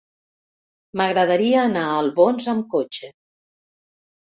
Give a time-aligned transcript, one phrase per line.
[1.01, 3.13] M'agradaria anar a Albons amb cotxe.